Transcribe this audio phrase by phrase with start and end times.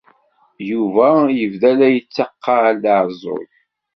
[0.69, 1.07] Yuba
[1.39, 3.49] yebda la yetteqqal d aɛeẓẓug.